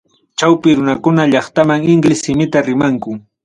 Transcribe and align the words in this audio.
Chawpi 0.37 0.69
runakuna 0.77 1.21
llaqtamanta 1.31 1.89
inglés 1.95 2.19
simita 2.23 2.57
rimanku. 2.67 3.11